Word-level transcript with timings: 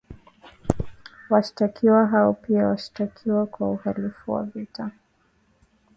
Washtakiwa 1.29 2.05
hao 2.05 2.33
pia 2.33 2.65
wanashtakiwa 2.67 3.45
kwa 3.45 3.71
uhalifu 3.71 4.31
wa 4.31 4.43
vita 4.43 4.91